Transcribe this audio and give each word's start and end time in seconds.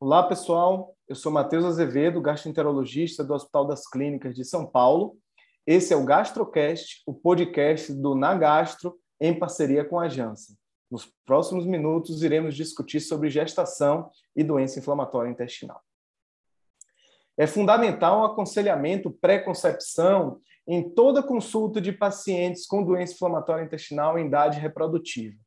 Olá, 0.00 0.24
pessoal. 0.24 0.94
Eu 1.08 1.14
sou 1.14 1.30
Matheus 1.30 1.64
Azevedo, 1.64 2.20
gastroenterologista 2.20 3.22
do 3.22 3.32
Hospital 3.32 3.64
das 3.64 3.88
Clínicas 3.88 4.34
de 4.34 4.44
São 4.44 4.66
Paulo. 4.66 5.16
Esse 5.64 5.94
é 5.94 5.96
o 5.96 6.04
GastroCast, 6.04 7.02
o 7.06 7.14
podcast 7.14 7.92
do 7.92 8.14
Nagastro, 8.14 8.98
em 9.20 9.38
parceria 9.38 9.84
com 9.84 9.98
a 9.98 10.08
Janssen. 10.08 10.56
Nos 10.90 11.06
próximos 11.24 11.64
minutos, 11.64 12.22
iremos 12.24 12.56
discutir 12.56 13.00
sobre 13.00 13.30
gestação 13.30 14.10
e 14.36 14.42
doença 14.42 14.80
inflamatória 14.80 15.30
intestinal. 15.30 15.80
É 17.38 17.46
fundamental 17.46 18.20
o 18.20 18.24
aconselhamento 18.24 19.12
pré-concepção 19.12 20.40
em 20.66 20.90
toda 20.90 21.22
consulta 21.22 21.80
de 21.80 21.92
pacientes 21.92 22.66
com 22.66 22.84
doença 22.84 23.14
inflamatória 23.14 23.64
intestinal 23.64 24.18
em 24.18 24.26
idade 24.26 24.58
reprodutiva, 24.58 25.38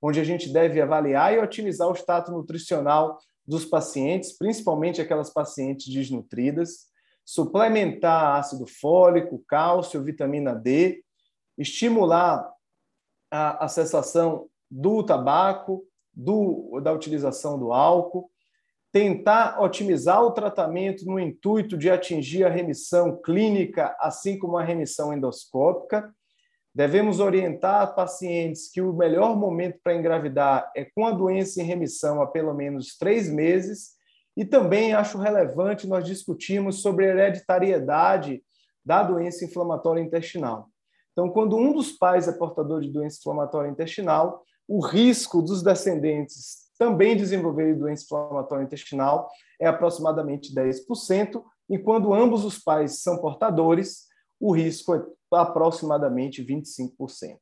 onde 0.00 0.20
a 0.20 0.24
gente 0.24 0.52
deve 0.52 0.80
avaliar 0.80 1.32
e 1.32 1.38
otimizar 1.38 1.88
o 1.88 1.94
status 1.94 2.32
nutricional 2.32 3.18
dos 3.46 3.64
pacientes, 3.64 4.36
principalmente 4.36 5.00
aquelas 5.00 5.30
pacientes 5.30 5.92
desnutridas, 5.92 6.86
suplementar 7.24 8.38
ácido 8.38 8.66
fólico, 8.66 9.42
cálcio, 9.46 10.02
vitamina 10.02 10.54
D, 10.54 11.02
estimular 11.56 12.48
a, 13.30 13.64
a 13.64 13.68
cessação 13.68 14.48
do 14.70 15.02
tabaco, 15.02 15.84
do, 16.12 16.80
da 16.80 16.92
utilização 16.92 17.58
do 17.58 17.72
álcool, 17.72 18.30
tentar 18.92 19.60
otimizar 19.60 20.22
o 20.22 20.30
tratamento 20.30 21.04
no 21.04 21.18
intuito 21.18 21.76
de 21.76 21.90
atingir 21.90 22.44
a 22.44 22.48
remissão 22.48 23.20
clínica, 23.20 23.96
assim 23.98 24.38
como 24.38 24.56
a 24.56 24.62
remissão 24.62 25.12
endoscópica, 25.12 26.14
Devemos 26.74 27.20
orientar 27.20 27.94
pacientes 27.94 28.68
que 28.68 28.80
o 28.80 28.92
melhor 28.92 29.36
momento 29.36 29.78
para 29.82 29.94
engravidar 29.94 30.72
é 30.74 30.84
com 30.84 31.06
a 31.06 31.12
doença 31.12 31.60
em 31.62 31.64
remissão 31.64 32.20
há 32.20 32.26
pelo 32.26 32.52
menos 32.52 32.96
três 32.98 33.30
meses. 33.30 33.92
E 34.36 34.44
também 34.44 34.92
acho 34.92 35.16
relevante 35.16 35.86
nós 35.86 36.04
discutirmos 36.04 36.82
sobre 36.82 37.06
a 37.06 37.10
hereditariedade 37.10 38.42
da 38.84 39.04
doença 39.04 39.44
inflamatória 39.44 40.02
intestinal. 40.02 40.68
Então, 41.12 41.30
quando 41.30 41.56
um 41.56 41.72
dos 41.72 41.92
pais 41.92 42.26
é 42.26 42.32
portador 42.32 42.80
de 42.80 42.90
doença 42.90 43.18
inflamatória 43.20 43.70
intestinal, 43.70 44.42
o 44.66 44.84
risco 44.84 45.40
dos 45.40 45.62
descendentes 45.62 46.64
também 46.76 47.16
desenvolverem 47.16 47.78
doença 47.78 48.02
inflamatória 48.02 48.64
intestinal 48.64 49.30
é 49.60 49.68
aproximadamente 49.68 50.52
10%, 50.52 51.40
e 51.70 51.78
quando 51.78 52.12
ambos 52.12 52.44
os 52.44 52.58
pais 52.58 53.00
são 53.00 53.18
portadores, 53.18 54.08
o 54.44 54.52
risco 54.52 54.94
é 54.94 55.02
aproximadamente 55.32 56.44
25%. 56.44 57.38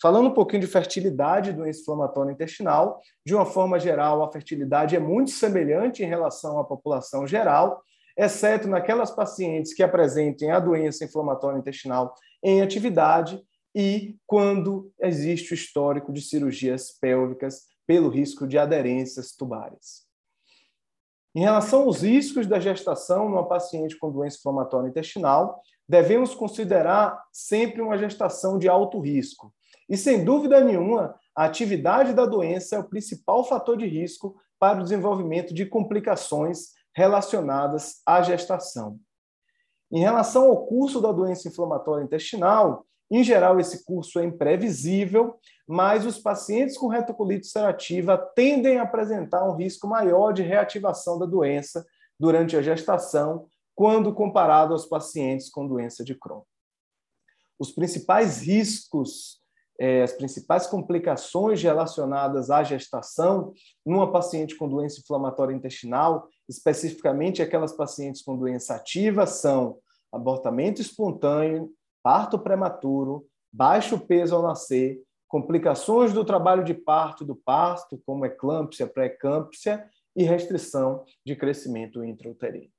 Falando 0.00 0.26
um 0.26 0.34
pouquinho 0.34 0.60
de 0.60 0.66
fertilidade 0.66 1.52
do 1.52 1.64
inflamatório 1.68 2.32
intestinal, 2.32 3.00
de 3.24 3.32
uma 3.32 3.46
forma 3.46 3.78
geral, 3.78 4.24
a 4.24 4.32
fertilidade 4.32 4.96
é 4.96 4.98
muito 4.98 5.30
semelhante 5.30 6.02
em 6.02 6.06
relação 6.06 6.58
à 6.58 6.64
população 6.64 7.28
geral, 7.28 7.80
exceto 8.18 8.66
naquelas 8.66 9.12
pacientes 9.12 9.72
que 9.72 9.84
apresentem 9.84 10.50
a 10.50 10.58
doença 10.58 11.04
inflamatória 11.04 11.60
intestinal 11.60 12.12
em 12.42 12.60
atividade 12.60 13.40
e 13.72 14.16
quando 14.26 14.92
existe 15.00 15.52
o 15.52 15.54
histórico 15.54 16.12
de 16.12 16.20
cirurgias 16.20 16.90
pélvicas 17.00 17.68
pelo 17.86 18.08
risco 18.08 18.48
de 18.48 18.58
aderências 18.58 19.30
tubárias. 19.30 20.11
Em 21.34 21.40
relação 21.40 21.84
aos 21.84 22.02
riscos 22.02 22.46
da 22.46 22.60
gestação 22.60 23.28
numa 23.28 23.48
paciente 23.48 23.98
com 23.98 24.12
doença 24.12 24.36
inflamatória 24.38 24.88
intestinal, 24.88 25.62
devemos 25.88 26.34
considerar 26.34 27.22
sempre 27.32 27.80
uma 27.80 27.96
gestação 27.96 28.58
de 28.58 28.68
alto 28.68 29.00
risco. 29.00 29.52
E, 29.88 29.96
sem 29.96 30.24
dúvida 30.24 30.60
nenhuma, 30.60 31.14
a 31.34 31.44
atividade 31.44 32.12
da 32.12 32.26
doença 32.26 32.76
é 32.76 32.78
o 32.78 32.88
principal 32.88 33.44
fator 33.44 33.76
de 33.76 33.86
risco 33.86 34.36
para 34.58 34.80
o 34.80 34.82
desenvolvimento 34.82 35.54
de 35.54 35.64
complicações 35.66 36.68
relacionadas 36.94 38.02
à 38.06 38.20
gestação. 38.22 38.98
Em 39.90 40.00
relação 40.00 40.50
ao 40.50 40.66
curso 40.66 41.00
da 41.00 41.12
doença 41.12 41.48
inflamatória 41.48 42.04
intestinal, 42.04 42.86
em 43.18 43.24
geral, 43.24 43.60
esse 43.60 43.84
curso 43.84 44.18
é 44.18 44.24
imprevisível, 44.24 45.38
mas 45.66 46.06
os 46.06 46.18
pacientes 46.18 46.78
com 46.78 46.88
retocolite 46.88 47.46
ulcerativa 47.46 48.16
tendem 48.16 48.78
a 48.78 48.84
apresentar 48.84 49.46
um 49.46 49.54
risco 49.54 49.86
maior 49.86 50.32
de 50.32 50.42
reativação 50.42 51.18
da 51.18 51.26
doença 51.26 51.84
durante 52.18 52.56
a 52.56 52.62
gestação, 52.62 53.46
quando 53.74 54.14
comparado 54.14 54.72
aos 54.72 54.86
pacientes 54.86 55.50
com 55.50 55.66
doença 55.66 56.04
de 56.04 56.14
Crohn. 56.14 56.42
Os 57.58 57.70
principais 57.70 58.42
riscos, 58.42 59.40
é, 59.78 60.02
as 60.02 60.12
principais 60.12 60.66
complicações 60.66 61.62
relacionadas 61.62 62.50
à 62.50 62.62
gestação 62.62 63.52
numa 63.84 64.10
paciente 64.10 64.56
com 64.56 64.68
doença 64.68 65.00
inflamatória 65.00 65.54
intestinal, 65.54 66.28
especificamente 66.48 67.42
aquelas 67.42 67.72
pacientes 67.72 68.22
com 68.22 68.36
doença 68.36 68.74
ativa, 68.74 69.26
são 69.26 69.78
abortamento 70.12 70.80
espontâneo, 70.80 71.70
parto 72.02 72.38
prematuro, 72.38 73.26
baixo 73.52 73.98
peso 73.98 74.34
ao 74.34 74.42
nascer, 74.42 75.00
complicações 75.28 76.12
do 76.12 76.24
trabalho 76.24 76.64
de 76.64 76.74
parto 76.74 77.24
do 77.24 77.34
parto, 77.34 78.00
como 78.04 78.26
eclâmpsia, 78.26 78.86
pré-eclâmpsia 78.86 79.88
e 80.14 80.24
restrição 80.24 81.04
de 81.24 81.34
crescimento 81.34 82.04
intrauterino. 82.04 82.70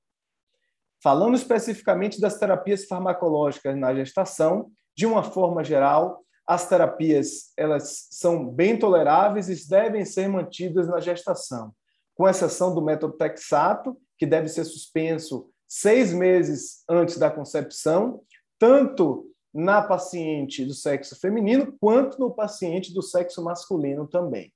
Falando 1.02 1.36
especificamente 1.36 2.22
das 2.22 2.38
terapias 2.38 2.86
farmacológicas 2.86 3.76
na 3.76 3.94
gestação, 3.94 4.72
de 4.96 5.06
uma 5.06 5.24
forma 5.24 5.64
geral, 5.64 6.24
as 6.48 6.68
terapias 6.68 7.52
elas 7.58 8.08
são 8.12 8.48
bem 8.48 8.78
toleráveis 8.78 9.50
e 9.50 9.68
devem 9.68 10.06
ser 10.06 10.28
mantidas 10.28 10.88
na 10.88 11.00
gestação, 11.00 11.74
com 12.16 12.28
exceção 12.28 12.74
do 12.74 12.82
método 12.82 13.18
texato, 13.18 13.98
que 14.18 14.26
deve 14.26 14.48
ser 14.48 14.64
suspenso 14.64 15.50
seis 15.68 16.14
meses 16.14 16.84
antes 16.88 17.18
da 17.18 17.32
concepção, 17.32 18.22
tanto 18.64 19.30
na 19.54 19.82
paciente 19.82 20.64
do 20.64 20.74
sexo 20.74 21.20
feminino 21.20 21.76
quanto 21.82 22.18
no 22.18 22.32
paciente 22.32 22.94
do 22.94 23.02
sexo 23.02 23.44
masculino 23.44 24.08
também. 24.08 24.54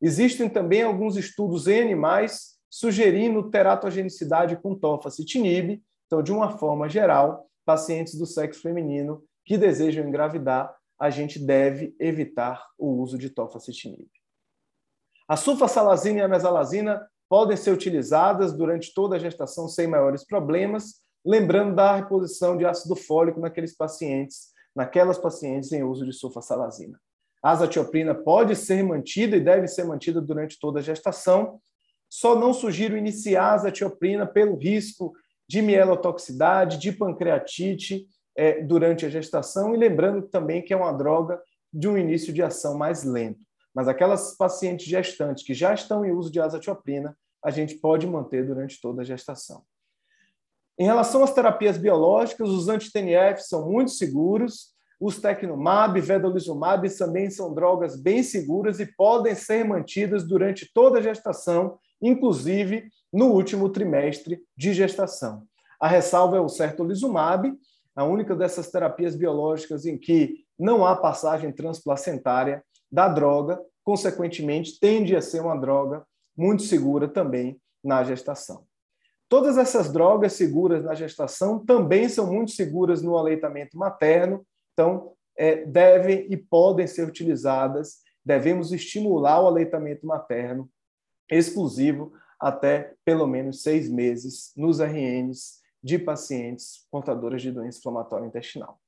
Existem 0.00 0.48
também 0.48 0.82
alguns 0.82 1.18
estudos 1.18 1.68
em 1.68 1.82
animais 1.82 2.56
sugerindo 2.70 3.50
teratogenicidade 3.50 4.56
com 4.56 4.74
tofacitinib. 4.74 5.82
Então, 6.06 6.22
de 6.22 6.32
uma 6.32 6.56
forma 6.56 6.88
geral, 6.88 7.46
pacientes 7.62 8.14
do 8.14 8.24
sexo 8.24 8.62
feminino 8.62 9.22
que 9.44 9.58
desejam 9.58 10.08
engravidar, 10.08 10.74
a 10.98 11.10
gente 11.10 11.38
deve 11.38 11.94
evitar 12.00 12.66
o 12.78 13.02
uso 13.02 13.18
de 13.18 13.28
tofacitinib. 13.28 14.08
A 15.28 15.36
sulfasalazina 15.36 16.20
e 16.20 16.22
a 16.22 16.28
mesalazina 16.28 17.06
podem 17.28 17.56
ser 17.58 17.72
utilizadas 17.72 18.54
durante 18.54 18.94
toda 18.94 19.16
a 19.16 19.18
gestação 19.18 19.68
sem 19.68 19.86
maiores 19.86 20.24
problemas, 20.24 21.04
lembrando 21.26 21.74
da 21.74 21.96
reposição 21.96 22.56
de 22.56 22.64
ácido 22.64 22.94
fólico 22.94 23.40
naqueles 23.40 23.76
pacientes, 23.76 24.52
naquelas 24.74 25.18
pacientes 25.18 25.72
em 25.72 25.82
uso 25.82 26.06
de 26.06 26.12
sulfasalazina. 26.12 27.00
A 27.42 27.50
azatioprina 27.50 28.14
pode 28.14 28.54
ser 28.54 28.82
mantida 28.84 29.36
e 29.36 29.40
deve 29.40 29.66
ser 29.66 29.84
mantida 29.84 30.20
durante 30.20 30.58
toda 30.58 30.78
a 30.78 30.82
gestação. 30.82 31.60
Só 32.08 32.38
não 32.38 32.54
sugiro 32.54 32.96
iniciar 32.96 33.44
a 33.44 33.54
azatioprina 33.54 34.26
pelo 34.26 34.56
risco 34.56 35.12
de 35.48 35.60
mielotoxicidade, 35.60 36.78
de 36.78 36.92
pancreatite 36.92 38.06
é, 38.36 38.62
durante 38.62 39.04
a 39.04 39.08
gestação 39.08 39.74
e 39.74 39.78
lembrando 39.78 40.22
também 40.22 40.62
que 40.62 40.72
é 40.72 40.76
uma 40.76 40.92
droga 40.92 41.40
de 41.72 41.88
um 41.88 41.98
início 41.98 42.32
de 42.32 42.42
ação 42.42 42.76
mais 42.76 43.02
lento. 43.02 43.40
Mas 43.74 43.88
aquelas 43.88 44.36
pacientes 44.36 44.86
gestantes 44.86 45.44
que 45.44 45.54
já 45.54 45.74
estão 45.74 46.04
em 46.04 46.12
uso 46.12 46.30
de 46.30 46.40
azatioprina, 46.40 47.16
a 47.44 47.50
gente 47.50 47.74
pode 47.76 48.06
manter 48.06 48.46
durante 48.46 48.80
toda 48.80 49.02
a 49.02 49.04
gestação. 49.04 49.62
Em 50.78 50.84
relação 50.84 51.24
às 51.24 51.32
terapias 51.32 51.78
biológicas, 51.78 52.50
os 52.50 52.68
anti-TNF 52.68 53.42
são 53.42 53.70
muito 53.70 53.92
seguros, 53.92 54.74
os 55.00 55.18
Tecnomab, 55.18 56.00
Vedolizumab 56.00 56.88
também 56.96 57.30
são 57.30 57.52
drogas 57.52 58.00
bem 58.00 58.22
seguras 58.22 58.80
e 58.80 58.86
podem 58.86 59.34
ser 59.34 59.64
mantidas 59.64 60.26
durante 60.26 60.70
toda 60.72 60.98
a 60.98 61.02
gestação, 61.02 61.78
inclusive 62.00 62.88
no 63.12 63.26
último 63.32 63.68
trimestre 63.70 64.40
de 64.56 64.72
gestação. 64.72 65.42
A 65.80 65.88
ressalva 65.88 66.36
é 66.36 66.40
o 66.40 66.48
certolizumab, 66.48 67.52
a 67.94 68.04
única 68.04 68.34
dessas 68.34 68.70
terapias 68.70 69.14
biológicas 69.14 69.86
em 69.86 69.98
que 69.98 70.44
não 70.58 70.84
há 70.84 70.96
passagem 70.96 71.52
transplacentária 71.52 72.62
da 72.90 73.08
droga, 73.08 73.58
consequentemente, 73.82 74.78
tende 74.78 75.16
a 75.16 75.22
ser 75.22 75.40
uma 75.40 75.56
droga 75.56 76.06
muito 76.36 76.62
segura 76.62 77.08
também 77.08 77.60
na 77.82 78.02
gestação. 78.04 78.64
Todas 79.28 79.58
essas 79.58 79.92
drogas 79.92 80.34
seguras 80.34 80.84
na 80.84 80.94
gestação 80.94 81.58
também 81.64 82.08
são 82.08 82.32
muito 82.32 82.52
seguras 82.52 83.02
no 83.02 83.16
aleitamento 83.16 83.76
materno, 83.76 84.46
então 84.72 85.14
é, 85.36 85.64
devem 85.64 86.26
e 86.30 86.36
podem 86.36 86.86
ser 86.86 87.06
utilizadas. 87.06 87.98
Devemos 88.24 88.72
estimular 88.72 89.40
o 89.42 89.46
aleitamento 89.46 90.06
materno 90.06 90.70
exclusivo 91.30 92.12
até 92.38 92.94
pelo 93.04 93.26
menos 93.26 93.62
seis 93.62 93.88
meses 93.88 94.52
nos 94.56 94.78
RNs 94.78 95.60
de 95.82 95.98
pacientes 95.98 96.86
portadoras 96.90 97.42
de 97.42 97.50
doença 97.50 97.78
inflamatória 97.78 98.26
intestinal. 98.26 98.78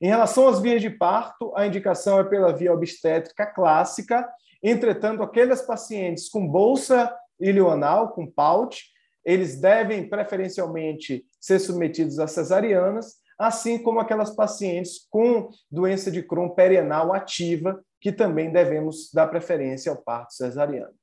Em 0.00 0.08
relação 0.08 0.48
às 0.48 0.60
vias 0.60 0.82
de 0.82 0.90
parto, 0.90 1.52
a 1.56 1.66
indicação 1.66 2.18
é 2.18 2.24
pela 2.24 2.52
via 2.52 2.72
obstétrica 2.72 3.46
clássica, 3.46 4.28
entretanto, 4.62 5.22
aqueles 5.22 5.62
pacientes 5.62 6.28
com 6.28 6.46
bolsa 6.46 7.14
ilioanal 7.40 8.12
com 8.12 8.30
PAUT, 8.30 8.93
eles 9.24 9.60
devem 9.60 10.08
preferencialmente 10.08 11.24
ser 11.40 11.58
submetidos 11.58 12.18
a 12.18 12.26
cesarianas, 12.26 13.16
assim 13.38 13.78
como 13.78 14.00
aquelas 14.00 14.34
pacientes 14.34 15.06
com 15.10 15.48
doença 15.70 16.10
de 16.10 16.22
Crohn 16.22 16.50
perianal 16.50 17.12
ativa, 17.12 17.82
que 18.00 18.12
também 18.12 18.52
devemos 18.52 19.10
dar 19.12 19.28
preferência 19.28 19.90
ao 19.90 20.02
parto 20.02 20.34
cesariano. 20.34 20.94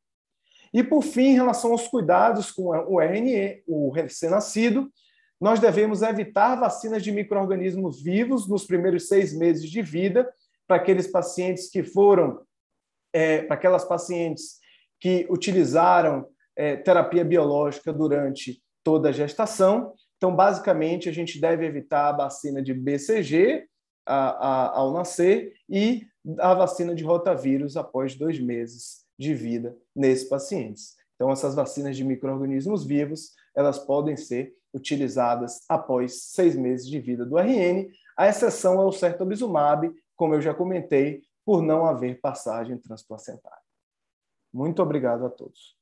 E, 0.73 0.83
por 0.83 1.01
fim, 1.01 1.31
em 1.31 1.35
relação 1.35 1.71
aos 1.71 1.87
cuidados 1.87 2.51
com 2.51 2.63
o 2.69 3.01
RNE, 3.01 3.63
o 3.67 3.91
recém-nascido, 3.91 4.89
nós 5.39 5.59
devemos 5.59 6.01
evitar 6.01 6.55
vacinas 6.55 7.03
de 7.03 7.11
micro-organismos 7.11 8.01
vivos 8.01 8.47
nos 8.47 8.65
primeiros 8.65 9.07
seis 9.07 9.35
meses 9.35 9.69
de 9.69 9.81
vida, 9.81 10.31
para 10.67 10.77
aqueles 10.77 11.07
pacientes 11.07 11.69
que 11.69 11.83
foram, 11.83 12.41
é, 13.11 13.41
para 13.41 13.55
aquelas 13.55 13.83
pacientes 13.83 14.59
que 14.99 15.27
utilizaram 15.29 16.27
é, 16.55 16.75
terapia 16.75 17.23
biológica 17.23 17.91
durante 17.93 18.61
toda 18.83 19.09
a 19.09 19.11
gestação. 19.11 19.93
Então, 20.17 20.35
basicamente, 20.35 21.09
a 21.09 21.11
gente 21.11 21.39
deve 21.39 21.65
evitar 21.65 22.09
a 22.09 22.17
vacina 22.17 22.61
de 22.61 22.73
BCG 22.73 23.67
a, 24.05 24.15
a, 24.15 24.77
ao 24.77 24.93
nascer 24.93 25.53
e 25.69 26.05
a 26.39 26.53
vacina 26.53 26.93
de 26.93 27.03
rotavírus 27.03 27.75
após 27.75 28.15
dois 28.15 28.39
meses 28.39 29.05
de 29.17 29.33
vida 29.33 29.75
nesses 29.95 30.27
pacientes. 30.27 30.95
Então, 31.15 31.31
essas 31.31 31.55
vacinas 31.55 31.95
de 31.95 32.03
micro-organismos 32.03 32.83
vivos, 32.83 33.33
elas 33.55 33.79
podem 33.79 34.17
ser 34.17 34.53
utilizadas 34.73 35.61
após 35.69 36.23
seis 36.23 36.55
meses 36.55 36.87
de 36.87 36.99
vida 36.99 37.25
do 37.25 37.37
RN. 37.37 37.89
A 38.17 38.27
exceção 38.27 38.81
é 38.81 38.85
o 38.85 38.91
certolizumab, 38.91 39.91
como 40.15 40.35
eu 40.35 40.41
já 40.41 40.53
comentei, 40.53 41.21
por 41.45 41.61
não 41.61 41.85
haver 41.85 42.19
passagem 42.19 42.77
transplacentária. 42.77 43.61
Muito 44.53 44.81
obrigado 44.81 45.25
a 45.25 45.29
todos. 45.29 45.80